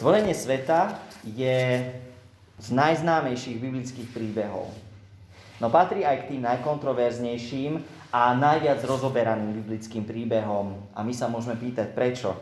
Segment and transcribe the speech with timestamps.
[0.00, 0.96] Stvorenie sveta
[1.28, 1.84] je
[2.56, 4.72] z najznámejších biblických príbehov.
[5.60, 10.72] No patrí aj k tým najkontroverznejším a najviac rozoberaným biblickým príbehom.
[10.96, 12.32] A my sa môžeme pýtať, prečo?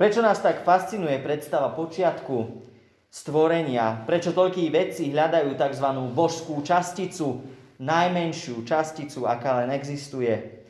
[0.00, 2.64] Prečo nás tak fascinuje predstava počiatku
[3.12, 4.08] stvorenia?
[4.08, 5.88] Prečo toľkí vedci hľadajú tzv.
[6.16, 7.44] božskú časticu,
[7.76, 10.64] najmenšiu časticu, aká len existuje?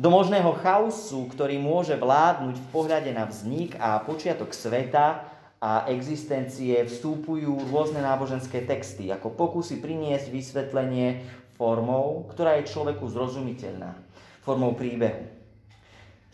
[0.00, 5.31] Do možného chaosu, ktorý môže vládnuť v pohľade na vznik a počiatok sveta,
[5.62, 11.22] a existencie vstúpujú rôzne náboženské texty, ako pokusy priniesť vysvetlenie
[11.54, 13.94] formou, ktorá je človeku zrozumiteľná,
[14.42, 15.22] formou príbehu.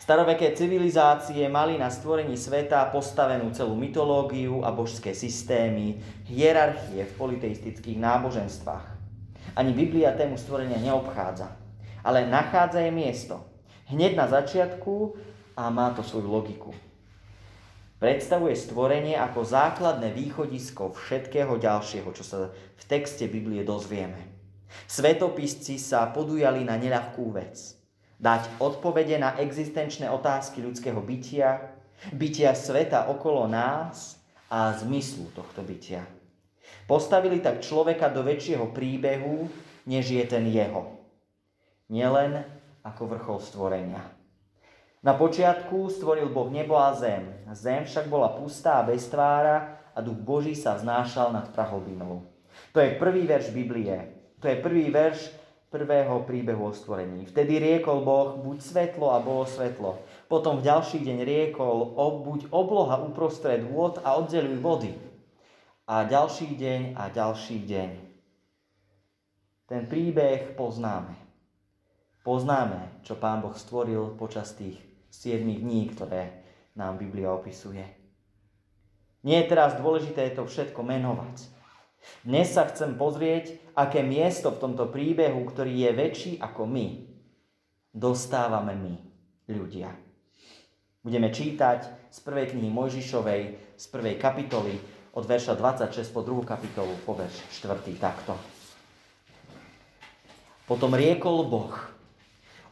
[0.01, 8.01] Staroveké civilizácie mali na stvorení sveta postavenú celú mytológiu a božské systémy, hierarchie v politeistických
[8.01, 8.97] náboženstvách.
[9.53, 11.53] Ani Biblia tému stvorenia neobchádza,
[12.01, 13.45] ale nachádza jej miesto.
[13.93, 15.13] Hneď na začiatku
[15.53, 16.88] a má to svoju logiku
[17.99, 24.39] predstavuje stvorenie ako základné východisko všetkého ďalšieho, čo sa v texte Biblie dozvieme.
[24.87, 27.75] Svetopisci sa podujali na neľahkú vec.
[28.19, 31.75] Dať odpovede na existenčné otázky ľudského bytia,
[32.15, 34.19] bytia sveta okolo nás
[34.51, 36.03] a zmyslu tohto bytia.
[36.87, 39.47] Postavili tak človeka do väčšieho príbehu,
[39.87, 40.99] než je ten jeho.
[41.89, 42.45] Nielen
[42.85, 44.18] ako vrchol stvorenia.
[44.99, 47.23] Na počiatku stvoril Boh nebo a zem.
[47.55, 52.27] Zem však bola pustá a bez tvára a duch Boží sa vznášal nad prahovinou.
[52.75, 53.95] To je prvý verš Biblie.
[54.43, 55.31] To je prvý verš
[55.71, 57.29] prvého príbehu o stvorení.
[57.31, 60.03] Vtedy riekol Boh, buď svetlo a bolo svetlo.
[60.27, 64.91] Potom v ďalší deň riekol, buď obloha uprostred vôd a oddeluj vody.
[65.87, 67.89] A ďalší deň a ďalší deň.
[69.69, 71.13] Ten príbeh poznáme.
[72.25, 76.45] Poznáme, čo Pán Boh stvoril počas tých 7 dní, ktoré
[76.77, 77.83] nám Biblia opisuje.
[79.25, 81.59] Nie je teraz dôležité to všetko menovať.
[82.23, 86.87] Dnes sa chcem pozrieť, aké miesto v tomto príbehu, ktorý je väčší ako my,
[87.91, 88.95] dostávame my,
[89.51, 89.91] ľudia.
[91.03, 93.41] Budeme čítať z prvej knihy Mojžišovej,
[93.75, 94.75] z prvej kapitoly,
[95.15, 97.81] od verša 26 po druhú kapitolu, po verš 4.
[97.99, 98.37] takto.
[100.69, 101.73] Potom riekol Boh,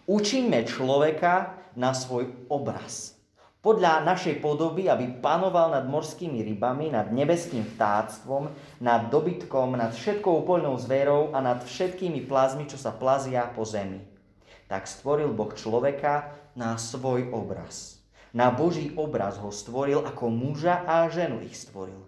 [0.06, 3.14] učíme človeka na svoj obraz.
[3.62, 8.50] Podľa našej podoby, aby panoval nad morskými rybami, nad nebeským vtáctvom,
[8.82, 14.02] nad dobytkom, nad všetkou poľnou zverou a nad všetkými plazmi, čo sa plazia po zemi.
[14.66, 18.02] Tak stvoril Boh človeka na svoj obraz.
[18.32, 22.08] Na Boží obraz ho stvoril, ako muža a ženu ich stvoril.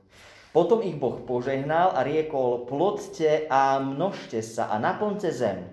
[0.50, 5.66] Potom ich Boh požehnal a riekol, plodte a množte sa a naplňte zem.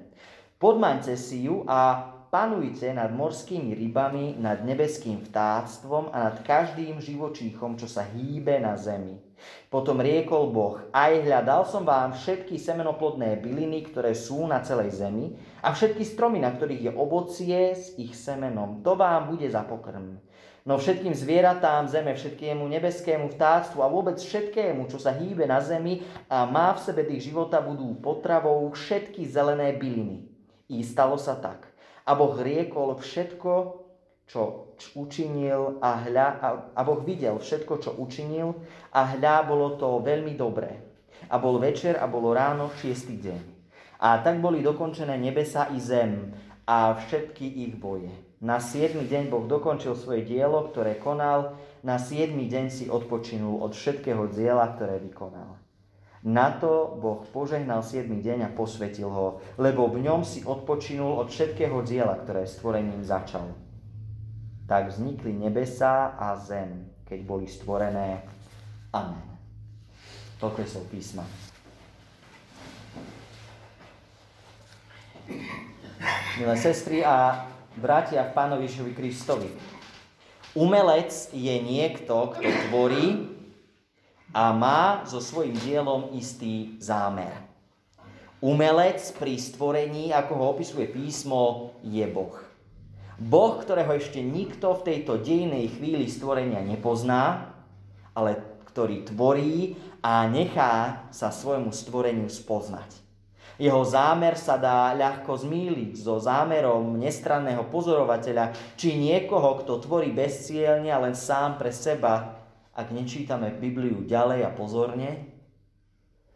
[0.57, 7.80] Podmaňte si ju a panujte nad morskými rybami, nad nebeským vtáctvom a nad každým živočíchom,
[7.80, 9.16] čo sa hýbe na zemi.
[9.72, 15.32] Potom riekol Boh, aj hľadal som vám všetky semenoplodné byliny, ktoré sú na celej zemi
[15.64, 18.84] a všetky stromy, na ktorých je ovocie s ich semenom.
[18.84, 20.20] To vám bude za pokrm.
[20.68, 26.04] No všetkým zvieratám zeme, všetkému nebeskému vtáctvu a vôbec všetkému, čo sa hýbe na zemi
[26.28, 30.28] a má v sebe tých života, budú potravou všetky zelené byliny.
[30.68, 31.75] I stalo sa tak.
[32.06, 33.53] A Boh riekol všetko,
[34.27, 36.28] čo učinil a, hľa,
[36.75, 38.55] a, Boh videl všetko, čo učinil
[38.94, 40.83] a hľa bolo to veľmi dobré.
[41.27, 43.43] A bol večer a bolo ráno šiestý deň.
[43.99, 46.31] A tak boli dokončené nebesa i zem
[46.69, 48.12] a všetky ich boje.
[48.37, 53.72] Na siedmy deň Boh dokončil svoje dielo, ktoré konal, na siedmy deň si odpočinul od
[53.72, 55.56] všetkého diela, ktoré vykonal.
[56.26, 58.10] Na to Boh požehnal 7.
[58.10, 63.54] deň a posvetil ho, lebo v ňom si odpočinul od všetkého diela, ktoré stvorením začal.
[64.66, 68.26] Tak vznikli nebesá a zem, keď boli stvorené.
[68.91, 69.22] Amen.
[70.42, 71.22] Toľko je písma.
[76.42, 77.47] Milé sestry a
[77.78, 78.66] bratia v Pánovi
[78.98, 79.54] Kristovi.
[80.59, 83.35] Umelec je niekto, kto tvorí
[84.36, 87.33] a má so svojím dielom istý zámer.
[88.44, 92.36] Umelec pri stvorení, ako ho opisuje písmo, je Boh.
[93.16, 97.56] Boh, ktorého ešte nikto v tejto dejnej chvíli stvorenia nepozná,
[98.12, 98.36] ale
[98.68, 102.92] ktorý tvorí a nechá sa svojmu stvoreniu spoznať.
[103.56, 110.92] Jeho zámer sa dá ľahko zmýliť so zámerom nestranného pozorovateľa či niekoho, kto tvorí bezcielne
[110.92, 112.35] a len sám pre seba
[112.77, 115.33] ak nečítame Bibliu ďalej a pozorne,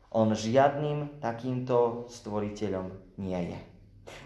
[0.08, 3.58] on žiadnym takýmto stvoriteľom nie je.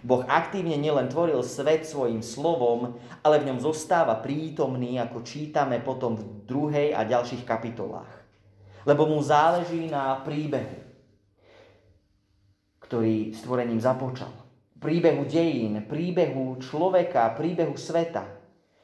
[0.01, 6.17] Boh aktívne nielen tvoril svet svojim slovom, ale v ňom zostáva prítomný, ako čítame potom
[6.17, 8.25] v druhej a ďalších kapitolách.
[8.85, 10.85] lebo mu záleží na príbehu,
[12.85, 14.31] ktorý stvorením započal.
[14.77, 18.29] Príbehu dejín, príbehu človeka, príbehu sveta.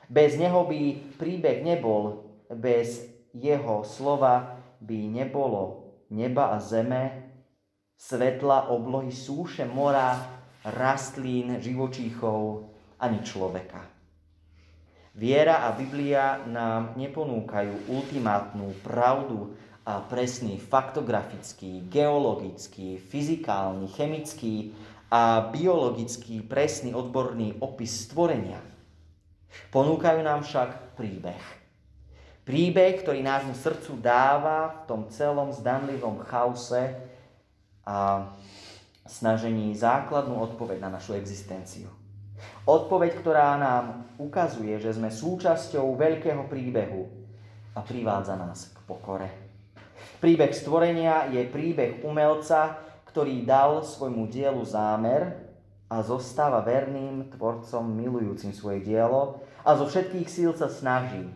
[0.09, 7.31] Bez neho by príbeh nebol, bez jeho slova by nebolo neba a zeme,
[8.00, 10.17] svetla, oblohy, súše, mora,
[10.65, 12.69] rastlín, živočíchov
[13.00, 13.87] ani človeka.
[15.15, 24.71] Viera a Biblia nám neponúkajú ultimátnu pravdu a presný faktografický, geologický, fyzikálny, chemický
[25.11, 28.62] a biologický presný odborný opis stvorenia.
[29.75, 31.59] Ponúkajú nám však príbeh.
[32.50, 36.99] Príbeh, ktorý nášmu srdcu dáva v tom celom zdanlivom chaose
[37.87, 38.26] a
[39.06, 41.87] snažení základnú odpoveď na našu existenciu.
[42.67, 47.06] Odpoveď, ktorá nám ukazuje, že sme súčasťou veľkého príbehu
[47.79, 49.31] a privádza nás k pokore.
[50.19, 55.38] Príbeh stvorenia je príbeh umelca, ktorý dal svojmu dielu zámer
[55.87, 61.31] a zostáva verným tvorcom milujúcim svoje dielo a zo všetkých síl sa snaží,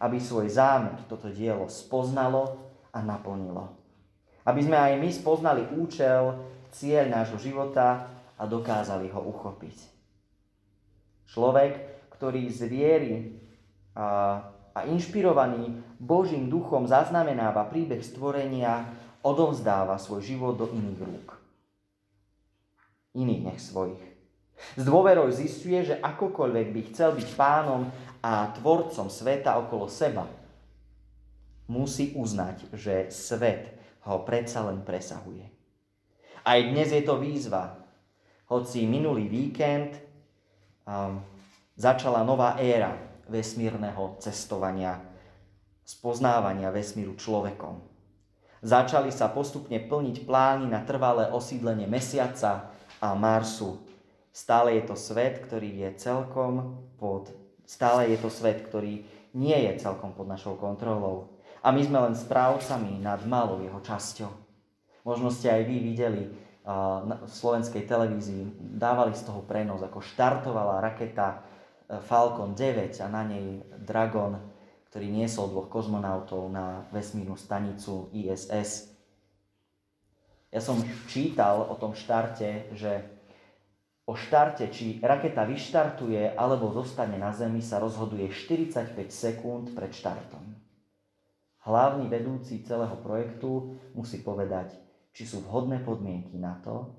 [0.00, 2.56] aby svoj zámer toto dielo spoznalo
[2.92, 3.72] a naplnilo.
[4.46, 6.38] Aby sme aj my spoznali účel,
[6.70, 9.76] cieľ nášho života a dokázali ho uchopiť.
[11.26, 11.72] Človek,
[12.14, 13.12] ktorý z viery
[13.96, 14.38] a,
[14.76, 18.86] a inšpirovaný Božím duchom zaznamenáva príbeh stvorenia,
[19.24, 21.28] odovzdáva svoj život do iných rúk.
[23.16, 24.02] Iných nech svojich.
[24.76, 27.88] S dôverou zistuje, že akokoľvek by chcel byť pánom
[28.26, 30.26] a tvorcom sveta okolo seba,
[31.70, 33.70] musí uznať, že svet
[34.02, 35.46] ho predsa len presahuje.
[36.42, 37.86] Aj dnes je to výzva.
[38.50, 39.94] Hoci minulý víkend
[40.86, 41.22] um,
[41.78, 42.98] začala nová éra
[43.30, 45.02] vesmírneho cestovania,
[45.86, 47.78] spoznávania vesmíru človekom.
[48.66, 53.78] Začali sa postupne plniť plány na trvalé osídlenie Mesiaca a Marsu.
[54.34, 57.45] Stále je to svet, ktorý je celkom pod...
[57.66, 59.02] Stále je to svet, ktorý
[59.34, 61.34] nie je celkom pod našou kontrolou.
[61.66, 64.30] A my sme len správcami nad malou jeho časťou.
[65.02, 66.22] Možno ste aj vy videli
[66.66, 71.38] v slovenskej televízii dávali z toho prenos, ako štartovala raketa e,
[72.02, 74.34] Falcon 9 a na nej Dragon,
[74.90, 78.90] ktorý niesol dvoch kozmonautov na vesmírnu stanicu ISS.
[80.50, 83.14] Ja som čítal o tom štarte, že
[84.06, 90.42] o štarte, či raketa vyštartuje alebo zostane na Zemi, sa rozhoduje 45 sekúnd pred štartom.
[91.66, 94.78] Hlavný vedúci celého projektu musí povedať,
[95.10, 96.94] či sú vhodné podmienky na to,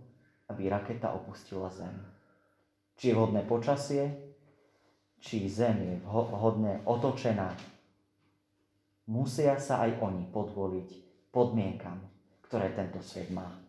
[0.51, 1.95] aby raketa opustila Zem.
[2.99, 4.11] Či je vhodné počasie,
[5.23, 7.55] či Zem je vhodne otočená.
[9.07, 10.89] Musia sa aj oni podvoliť
[11.31, 12.03] podmienkam,
[12.43, 13.66] ktoré tento svet má.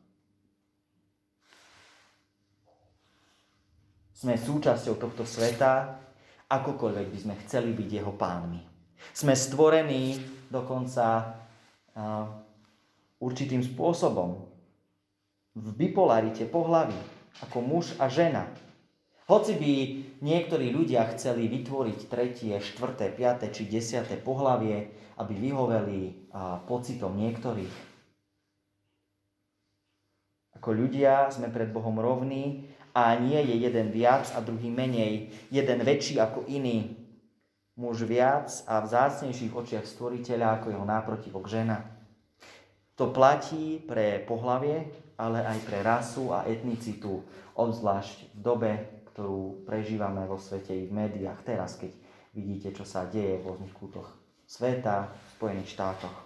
[4.19, 5.95] Sme súčasťou tohto sveta,
[6.51, 8.59] akokoľvek by sme chceli byť jeho pánmi.
[9.15, 10.19] Sme stvorení
[10.51, 11.39] dokonca
[13.23, 14.43] určitým spôsobom.
[15.55, 16.99] V bipolarite pohlaví,
[17.47, 18.51] ako muž a žena.
[19.31, 19.73] Hoci by
[20.19, 24.91] niektorí ľudia chceli vytvoriť tretie, štvrté, piaté či desiaté pohlavie,
[25.23, 26.27] aby vyhoveli
[26.67, 27.87] pocitom niektorých.
[30.59, 35.79] Ako ľudia sme pred Bohom rovní a nie je jeden viac a druhý menej, jeden
[35.83, 36.97] väčší ako iný.
[37.79, 41.79] Muž viac a v zácnejších očiach stvoriteľa ako jeho náprotivok žena.
[42.99, 47.23] To platí pre pohlavie, ale aj pre rasu a etnicitu,
[47.55, 48.73] obzvlášť v dobe,
[49.15, 51.95] ktorú prežívame vo svete i v médiách teraz, keď
[52.35, 54.11] vidíte, čo sa deje v rôznych kútoch
[54.47, 56.17] sveta, v Spojených štátoch.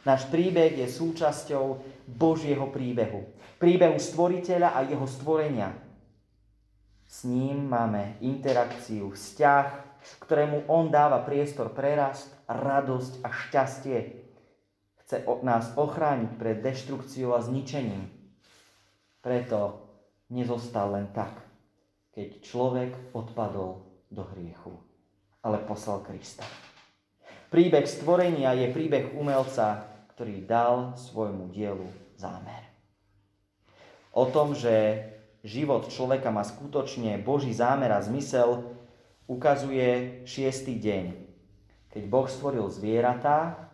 [0.00, 1.64] Náš príbeh je súčasťou
[2.08, 3.28] Božieho príbehu.
[3.60, 5.76] Príbehu stvoriteľa a jeho stvorenia.
[7.04, 9.66] S ním máme interakciu, vzťah,
[10.24, 13.98] ktorému on dáva priestor pre rast, radosť a šťastie
[15.10, 18.06] chce nás ochrániť pred deštrukciou a zničením.
[19.18, 19.90] Preto
[20.30, 21.34] nezostal len tak,
[22.14, 24.78] keď človek odpadol do hriechu,
[25.42, 26.46] ale poslal Krista.
[27.50, 29.82] Príbeh stvorenia je príbeh umelca,
[30.14, 32.69] ktorý dal svojmu dielu zámer.
[34.10, 35.06] O tom, že
[35.46, 38.74] život človeka má skutočne Boží zámer a zmysel,
[39.30, 41.04] ukazuje šiestý deň,
[41.94, 43.70] keď Boh stvoril zvieratá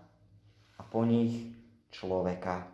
[0.92, 1.50] po nich
[1.90, 2.68] človeka.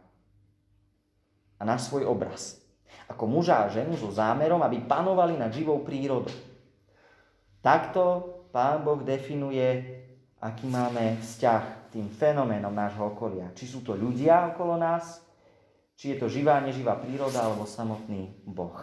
[1.59, 2.59] A na svoj obraz.
[3.07, 6.35] Ako muža a ženu so zámerom, aby panovali nad živou prírodou.
[7.63, 10.03] Takto Pán Boh definuje
[10.43, 13.55] aký máme vzťah tým fenoménom nášho okolia.
[13.55, 15.23] Či sú to ľudia okolo nás,
[15.97, 18.75] či je to živá, neživá príroda alebo samotný Boh.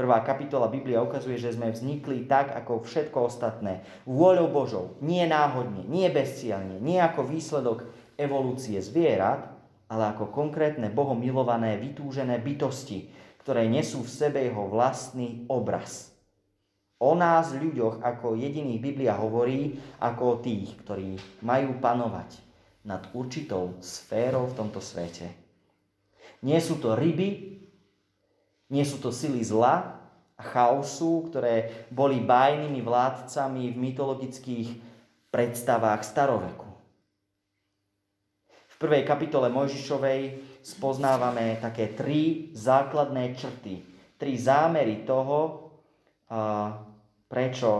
[0.00, 3.84] Prvá kapitola Biblia ukazuje, že sme vznikli tak, ako všetko ostatné.
[4.08, 7.84] Vôľou Božou, nie náhodne, nie bezcielne, nie ako výsledok
[8.16, 9.52] evolúcie zvierat,
[9.92, 13.12] ale ako konkrétne Bohom milované, vytúžené bytosti,
[13.44, 16.14] ktoré nesú v sebe jeho vlastný obraz.
[16.96, 22.49] O nás, ľuďoch, ako jediných Biblia hovorí, ako o tých, ktorí majú panovať
[22.84, 25.28] nad určitou sférou v tomto svete.
[26.40, 27.60] Nie sú to ryby,
[28.72, 30.00] nie sú to sily zla
[30.38, 34.68] a chaosu, ktoré boli bajnými vládcami v mytologických
[35.28, 36.68] predstavách staroveku.
[38.48, 43.84] V prvej kapitole Mojžišovej spoznávame také tri základné črty,
[44.16, 45.68] tri zámery toho,
[47.28, 47.70] prečo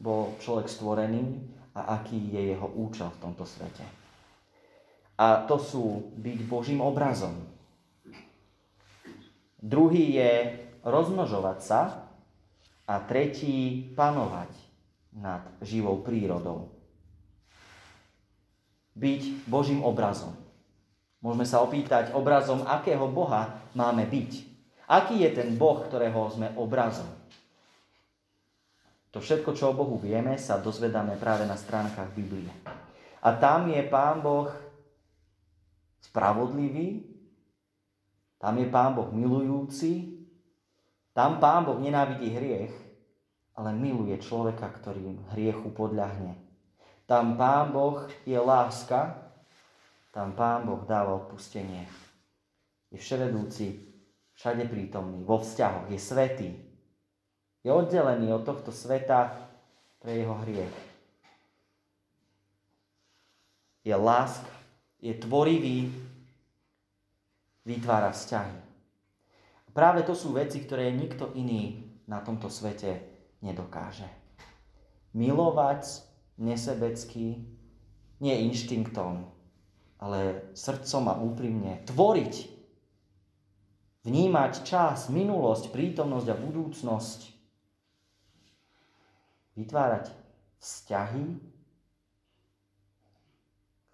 [0.00, 1.44] bol človek stvorený
[1.76, 4.07] a aký je jeho účel v tomto svete.
[5.18, 7.34] A to sú byť Božím obrazom.
[9.58, 10.32] Druhý je
[10.86, 12.06] rozmnožovať sa
[12.86, 14.48] a tretí panovať
[15.18, 16.70] nad živou prírodou.
[18.94, 20.38] Byť Božím obrazom.
[21.18, 24.46] Môžeme sa opýtať obrazom, akého Boha máme byť.
[24.86, 27.10] Aký je ten Boh, ktorého sme obrazom?
[29.10, 32.48] To všetko, čo o Bohu vieme, sa dozvedáme práve na stránkach Biblie.
[33.18, 34.46] A tam je Pán Boh
[36.08, 37.04] spravodlivý,
[38.40, 40.24] tam je Pán Boh milujúci,
[41.12, 42.72] tam Pán Boh nenávidí hriech,
[43.58, 46.38] ale miluje človeka, ktorý hriechu podľahne.
[47.04, 49.18] Tam Pán Boh je láska,
[50.14, 51.84] tam Pán Boh dáva odpustenie.
[52.88, 53.90] Je vševedúci,
[54.38, 56.50] všade prítomný, vo vzťahoch, je svetý.
[57.66, 59.34] Je oddelený od tohto sveta
[59.98, 60.76] pre jeho hriech.
[63.82, 64.57] Je láska,
[64.98, 65.90] je tvorivý,
[67.62, 68.58] vytvára vzťahy.
[69.70, 72.98] Práve to sú veci, ktoré nikto iný na tomto svete
[73.44, 74.08] nedokáže.
[75.14, 76.02] Milovať
[76.42, 77.46] nesebecky,
[78.18, 79.22] nie inštinktom,
[80.02, 81.86] ale srdcom a úprimne.
[81.86, 82.34] Tvoriť,
[84.02, 87.20] vnímať čas, minulosť, prítomnosť a budúcnosť.
[89.54, 90.10] Vytvárať
[90.58, 91.26] vzťahy,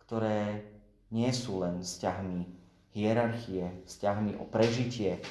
[0.04, 0.73] ktoré
[1.14, 2.42] nie sú len vzťahmi
[2.90, 5.22] hierarchie, vzťahmi o prežitie,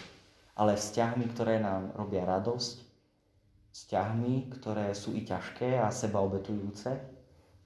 [0.56, 2.80] ale vzťahmi, ktoré nám robia radosť,
[3.76, 6.88] vzťahmi, ktoré sú i ťažké a sebaobetujúce,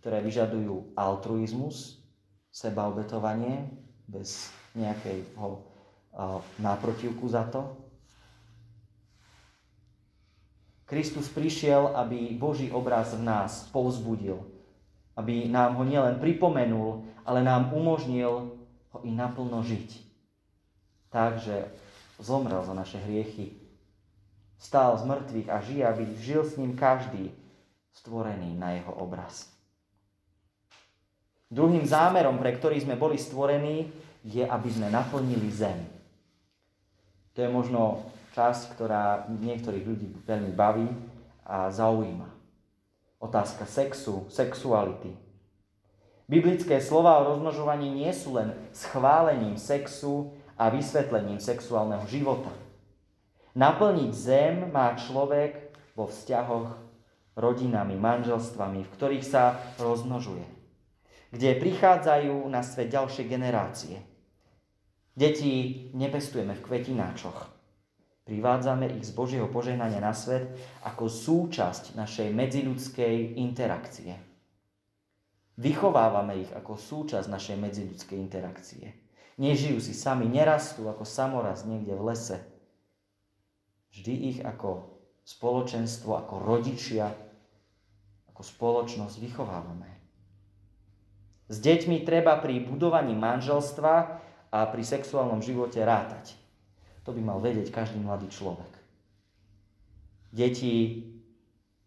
[0.01, 2.01] ktoré vyžadujú altruizmus,
[2.49, 3.69] sebaobetovanie,
[4.07, 5.61] bez nejakého
[6.57, 7.75] náprotivku za to.
[10.87, 14.39] Kristus prišiel, aby Boží obraz v nás povzbudil,
[15.19, 18.55] aby nám ho nielen pripomenul, ale nám umožnil
[18.95, 19.89] ho i naplno žiť.
[21.11, 21.67] Takže
[22.23, 23.51] zomrel za naše hriechy,
[24.55, 27.35] stál z mŕtvych a žije, aby žil s ním každý
[27.91, 29.51] stvorený na jeho obraz.
[31.51, 33.91] Druhým zámerom, pre ktorý sme boli stvorení,
[34.27, 35.79] je, aby sme naplnili zem.
[37.35, 38.03] To je možno
[38.35, 40.89] časť, ktorá niektorých ľudí veľmi baví
[41.47, 42.27] a zaujíma.
[43.23, 45.26] Otázka sexu, sexuality.
[46.27, 52.51] Biblické slova o rozmnožovaní nie sú len schválením sexu a vysvetlením sexuálneho života.
[53.55, 56.75] Naplniť zem má človek vo vzťahoch
[57.39, 60.43] rodinami, manželstvami, v ktorých sa rozmnožuje.
[61.31, 64.03] Kde prichádzajú na svet ďalšie generácie.
[65.15, 67.57] Deti nepestujeme v kvetináčoch,
[68.27, 70.51] Privádzame ich z Božieho požehnania na svet
[70.83, 74.26] ako súčasť našej medziludskej interakcie.
[75.57, 78.93] Vychovávame ich ako súčasť našej medziludskej interakcie.
[79.41, 82.37] Nežijú si sami, nerastú ako samoraz niekde v lese.
[83.89, 87.09] Vždy ich ako spoločenstvo, ako rodičia,
[88.29, 89.89] ako spoločnosť vychovávame.
[91.49, 93.93] S deťmi treba pri budovaní manželstva
[94.53, 96.37] a pri sexuálnom živote rátať.
[97.07, 98.69] To by mal vedieť každý mladý človek.
[100.29, 101.07] Deti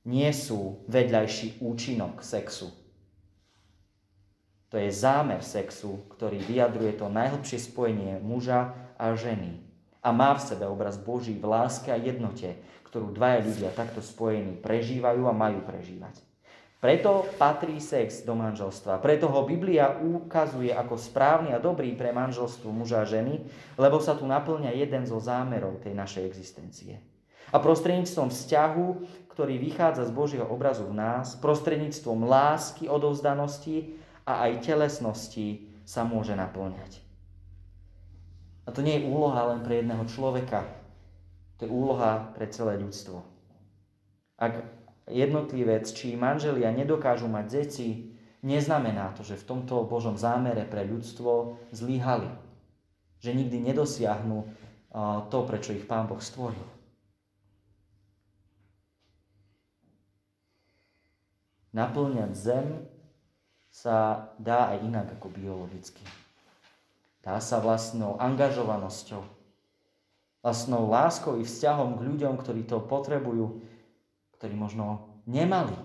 [0.09, 2.80] nie sú vedľajší účinok sexu.
[4.71, 9.59] To je zámer sexu, ktorý vyjadruje to najhlbšie spojenie muža a ženy.
[10.01, 12.55] A má v sebe obraz Boží v láske a jednote,
[12.87, 16.23] ktorú dvaja ľudia takto spojení prežívajú a majú prežívať.
[16.81, 19.05] Preto patrí sex do manželstva.
[19.05, 23.45] Preto ho Biblia ukazuje ako správny a dobrý pre manželstvo muža a ženy,
[23.77, 26.97] lebo sa tu naplňa jeden zo zámerov tej našej existencie.
[27.53, 28.87] A prostredníctvom vzťahu,
[29.29, 34.00] ktorý vychádza z Božieho obrazu v nás, prostredníctvom lásky, odovzdanosti
[34.31, 37.03] a aj telesnosti sa môže naplňať.
[38.65, 40.63] A to nie je úloha len pre jedného človeka,
[41.59, 43.19] to je úloha pre celé ľudstvo.
[44.39, 44.63] Ak
[45.11, 48.15] jednotlivec či manželia nedokážu mať deti,
[48.47, 52.31] neznamená to, že v tomto Božom zámere pre ľudstvo zlíhali.
[53.21, 54.49] Že nikdy nedosiahnu
[55.29, 56.65] to, prečo ich Pán Boh stvoril.
[61.77, 62.67] Naplňať zem
[63.71, 66.03] sa dá aj inak ako biologicky.
[67.23, 69.23] Dá sa vlastnou angažovanosťou,
[70.43, 73.63] vlastnou láskou i vzťahom k ľuďom, ktorí to potrebujú,
[74.37, 75.77] ktorí možno nemali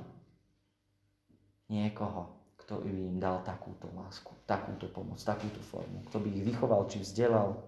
[1.70, 2.34] niekoho,
[2.66, 7.04] kto by im dal takúto lásku, takúto pomoc, takúto formu, kto by ich vychoval či
[7.04, 7.62] vzdelal,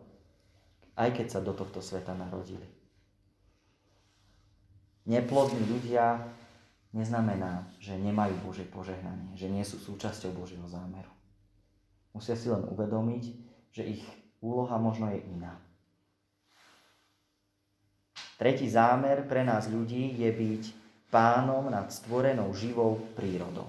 [0.97, 2.65] aj keď sa do tohto sveta narodili.
[5.05, 6.23] Neplodní ľudia
[6.95, 11.11] neznamená, že nemajú Božie požehnanie, že nie sú súčasťou Božieho zámeru.
[12.15, 13.23] Musia si len uvedomiť,
[13.73, 14.03] že ich
[14.41, 15.57] úloha možno je iná.
[18.37, 20.63] Tretí zámer pre nás ľudí je byť
[21.09, 23.65] pánom nad stvorenou živou prírodou.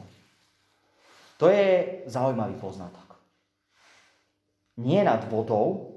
[1.41, 3.17] To je zaujímavý poznatok.
[4.79, 5.97] Nie nad vodou,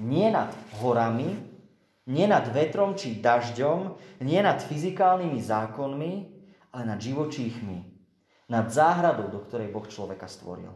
[0.00, 1.38] nie nad horami,
[2.10, 3.96] nie nad vetrom či dažďom,
[4.26, 6.12] nie nad fyzikálnymi zákonmi,
[6.74, 7.86] ale nad živočíchmi,
[8.50, 10.74] nad záhradou, do ktorej Boh človeka stvoril.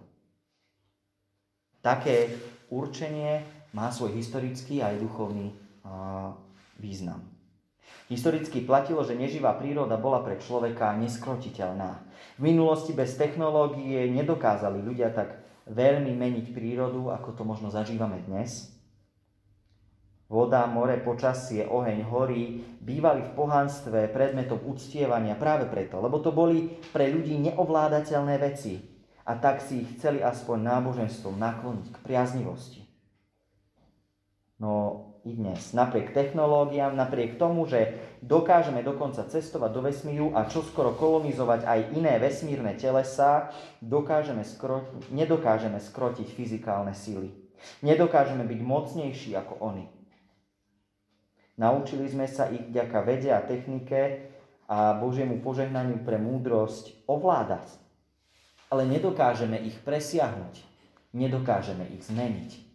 [1.83, 2.31] Také
[2.71, 3.43] určenie
[3.75, 5.51] má svoj historický aj duchovný
[6.79, 7.27] význam.
[8.09, 12.01] Historicky platilo, že neživá príroda bola pre človeka neskrotiteľná.
[12.39, 18.78] V minulosti bez technológie nedokázali ľudia tak veľmi meniť prírodu, ako to možno zažívame dnes.
[20.29, 26.77] Voda, more, počasie, oheň, hory bývali v pohanstve predmetom uctievania práve preto, lebo to boli
[26.93, 28.77] pre ľudí neovládateľné veci
[29.25, 32.85] a tak si ich chceli aspoň náboženstvom nakloniť k priaznivosti.
[34.61, 35.73] No i dnes.
[35.73, 42.21] Napriek technológiám, napriek tomu, že dokážeme dokonca cestovať do vesmíru a čoskoro kolonizovať aj iné
[42.21, 43.49] vesmírne telesa,
[43.81, 44.85] dokážeme skro...
[45.09, 47.33] nedokážeme skrotiť fyzikálne síly.
[47.81, 49.98] Nedokážeme byť mocnejší ako oni.
[51.59, 54.31] Naučili sme sa ich vďaka vede a technike
[54.71, 57.67] a Božiemu požehnaniu pre múdrosť ovládať.
[58.71, 60.63] Ale nedokážeme ich presiahnuť.
[61.19, 62.69] Nedokážeme ich zmeniť.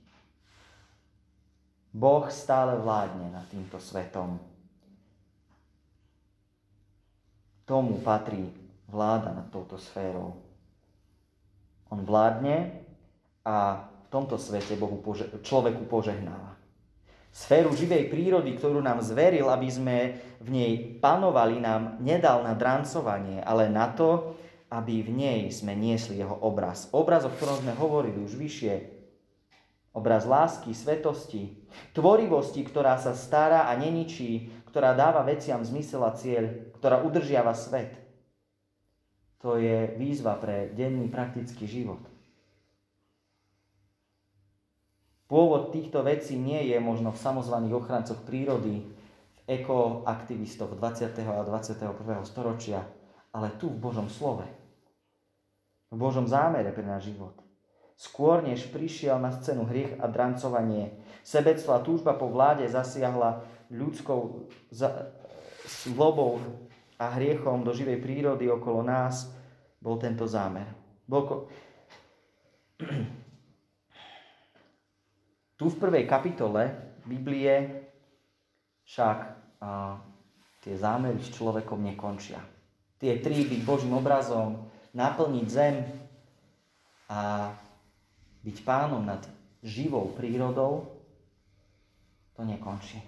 [1.93, 4.41] Boh stále vládne nad týmto svetom.
[7.63, 8.52] Tomu patrí
[8.89, 10.36] vláda nad touto sférou.
[11.93, 12.84] On vládne
[13.46, 16.53] a v tomto svete Bohu pože- človeku požehnáva.
[17.34, 19.98] Sféru živej prírody, ktorú nám zveril, aby sme
[20.38, 24.38] v nej panovali, nám nedal na drancovanie, ale na to,
[24.69, 26.93] aby v nej sme niesli jeho obraz.
[26.93, 28.74] Obraz, o ktorom sme hovorili už vyššie,
[29.93, 31.54] Obraz lásky, svetosti,
[31.93, 37.93] tvorivosti, ktorá sa stará a neničí, ktorá dáva veciam zmysel a cieľ, ktorá udržiava svet.
[39.46, 42.02] To je výzva pre denný praktický život.
[45.34, 51.10] Pôvod týchto vecí nie je možno v samozvaných ochrancoch prírody, v ekoaktivistoch 20.
[51.26, 52.22] a 21.
[52.22, 52.86] storočia,
[53.34, 54.46] ale tu v Božom slove.
[55.89, 57.34] V Božom zámere pre náš život
[58.04, 60.91] skôr než prišiel na scénu hriech a drancovanie.
[61.24, 64.50] Sebectvo a túžba po vláde zasiahla ľudskou
[65.63, 66.43] zlobou
[67.00, 69.32] a hriechom do živej prírody okolo nás,
[69.80, 70.67] bol tento zámer.
[71.08, 71.48] Bol
[75.63, 76.76] tu v prvej kapitole
[77.08, 77.88] Biblie
[78.84, 79.19] však
[79.63, 79.95] a,
[80.60, 82.43] tie zámery s človekom nekončia.
[82.99, 85.88] Tie tri byť Božím obrazom, naplniť zem
[87.08, 87.47] a
[88.43, 89.23] byť pánom nad
[89.63, 90.99] živou prírodou,
[92.36, 92.99] to nekončí.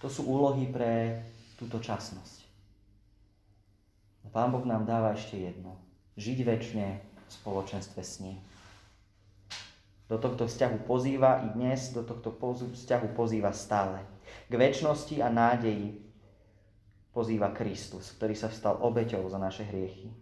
[0.00, 1.20] To sú úlohy pre
[1.60, 2.48] túto časnosť.
[4.32, 5.76] Pán Boh nám dáva ešte jedno.
[6.16, 8.40] Žiť väčšine v spoločenstve s ním.
[10.12, 12.36] Do tohto vzťahu pozýva i dnes, do tohto
[12.76, 14.04] vzťahu pozýva stále.
[14.44, 16.04] K väčšnosti a nádeji
[17.16, 20.12] pozýva Kristus, ktorý sa stal obeťou za naše hriechy.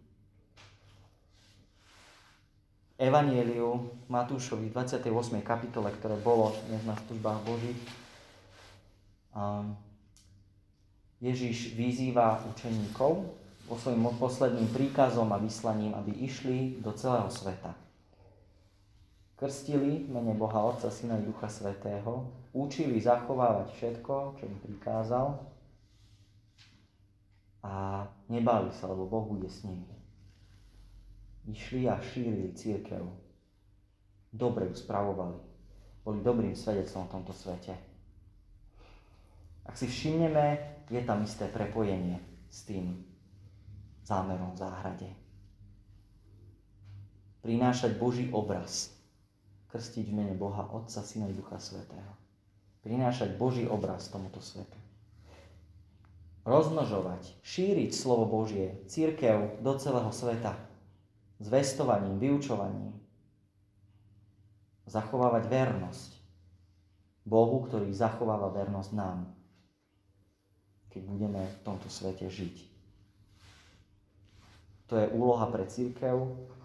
[3.03, 5.43] Evanieliu Matúšovi v 28.
[5.43, 7.81] kapitole, ktoré bolo dnes na službách Božích,
[11.19, 13.27] Ježiš vyzýva učeníkov
[13.67, 17.90] vo svojim posledným príkazom a vyslaním, aby išli do celého sveta.
[19.41, 25.41] Krstili mene Boha Otca, Syna i Ducha Svetého, učili zachovávať všetko, čo im prikázal
[27.65, 29.89] a nebáli sa, lebo Boh bude s nimi.
[31.49, 33.01] Išli a šírili církev.
[34.29, 35.41] Dobre ju spravovali.
[36.05, 37.73] Boli dobrým svedectvom v tomto svete.
[39.65, 40.61] Ak si všimneme,
[40.93, 42.21] je tam isté prepojenie
[42.53, 43.09] s tým
[44.05, 45.09] zámerom v záhrade.
[47.41, 49.00] Prinášať Boží obraz.
[49.71, 52.19] Krstiť v mene Boha, Otca, Syna i Ducha Svetého.
[52.83, 54.81] Prinášať Boží obraz tomuto svetu
[56.45, 60.57] rozmnožovať, šíriť slovo Božie, církev do celého sveta,
[61.41, 62.97] zvestovaním, vyučovaním,
[64.89, 66.11] zachovávať vernosť
[67.29, 69.31] Bohu, ktorý zachováva vernosť nám,
[70.91, 72.57] keď budeme v tomto svete žiť.
[74.91, 76.19] To je úloha pre církev,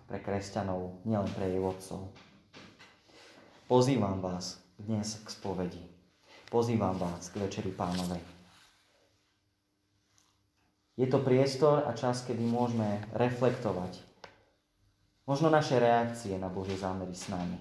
[0.09, 2.09] pre kresťanov, nielen pre jej vodcov.
[3.65, 5.81] Pozývam vás dnes k spovedi.
[6.53, 8.21] Pozývam vás k Večeri Pánovej.
[10.93, 13.97] Je to priestor a čas, kedy môžeme reflektovať
[15.25, 17.57] možno naše reakcie na Božie zámery s nami.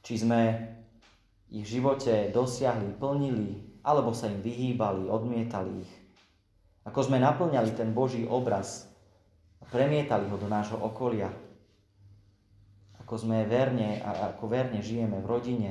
[0.00, 0.40] Či sme
[1.52, 5.92] ich v živote dosiahli, plnili, alebo sa im vyhýbali, odmietali ich.
[6.88, 8.88] Ako sme naplňali ten Boží obraz
[9.60, 11.28] a premietali ho do nášho okolia.
[13.08, 15.70] Ako sme verne a ako verne žijeme v rodine,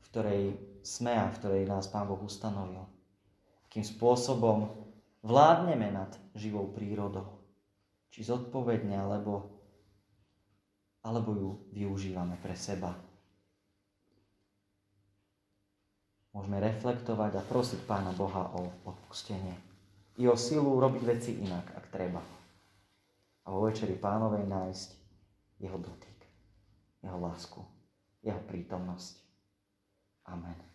[0.00, 0.42] v ktorej
[0.80, 2.80] sme a v ktorej nás Pán Boh ustanovil.
[3.68, 4.72] Akým spôsobom
[5.20, 7.44] vládneme nad živou prírodou.
[8.08, 9.52] Či zodpovedne, alebo,
[11.04, 12.96] alebo ju využívame pre seba.
[16.32, 19.60] Môžeme reflektovať a prosiť Pána Boha o odpustenie.
[20.16, 22.24] I o silu robiť veci inak, ak treba.
[23.44, 24.88] A vo večeri pánovej nájsť
[25.60, 26.09] jeho dotyk,
[27.02, 27.60] jeho lásku,
[28.22, 29.16] jeho prítomnosť.
[30.28, 30.69] Amen.